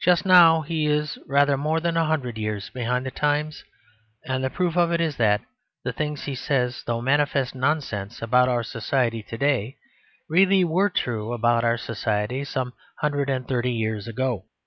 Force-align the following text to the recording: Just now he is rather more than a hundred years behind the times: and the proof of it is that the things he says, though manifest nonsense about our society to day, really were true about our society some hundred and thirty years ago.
Just 0.00 0.24
now 0.24 0.62
he 0.62 0.86
is 0.86 1.18
rather 1.26 1.58
more 1.58 1.80
than 1.80 1.98
a 1.98 2.06
hundred 2.06 2.38
years 2.38 2.70
behind 2.70 3.04
the 3.04 3.10
times: 3.10 3.62
and 4.24 4.42
the 4.42 4.48
proof 4.48 4.74
of 4.74 4.90
it 4.90 5.02
is 5.02 5.18
that 5.18 5.42
the 5.84 5.92
things 5.92 6.24
he 6.24 6.34
says, 6.34 6.82
though 6.86 7.02
manifest 7.02 7.54
nonsense 7.54 8.22
about 8.22 8.48
our 8.48 8.62
society 8.62 9.22
to 9.24 9.36
day, 9.36 9.76
really 10.30 10.64
were 10.64 10.88
true 10.88 11.34
about 11.34 11.62
our 11.62 11.76
society 11.76 12.42
some 12.42 12.72
hundred 13.02 13.28
and 13.28 13.46
thirty 13.48 13.70
years 13.72 14.08
ago. 14.08 14.46